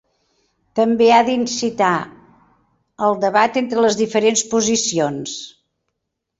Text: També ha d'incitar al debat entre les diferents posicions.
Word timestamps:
També 0.77 1.09
ha 1.15 1.19
d'incitar 1.27 1.91
al 3.09 3.21
debat 3.27 3.61
entre 3.63 3.87
les 3.87 4.01
diferents 4.03 4.47
posicions. 4.57 5.39